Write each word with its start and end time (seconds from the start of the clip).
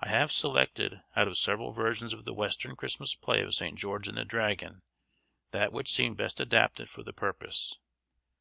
I 0.00 0.08
have 0.08 0.32
selected, 0.32 1.00
out 1.14 1.28
of 1.28 1.38
several 1.38 1.70
versions 1.70 2.12
of 2.12 2.24
the 2.24 2.34
western 2.34 2.74
Christmas 2.74 3.14
play 3.14 3.40
of 3.40 3.54
'St. 3.54 3.78
George 3.78 4.08
and 4.08 4.18
the 4.18 4.24
Dragon,' 4.24 4.82
that 5.52 5.72
which 5.72 5.92
seemed 5.92 6.16
best 6.16 6.40
adapted 6.40 6.90
for 6.90 7.04
the 7.04 7.12
purpose. 7.12 7.78